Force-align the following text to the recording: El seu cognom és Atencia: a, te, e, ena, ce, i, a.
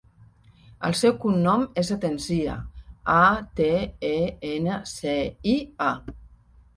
El 0.87 0.93
seu 0.99 1.11
cognom 1.25 1.65
és 1.81 1.91
Atencia: 1.95 2.55
a, 3.15 3.25
te, 3.59 3.67
e, 4.09 4.15
ena, 4.53 4.79
ce, 4.93 5.13
i, 5.53 5.55
a. 5.89 5.91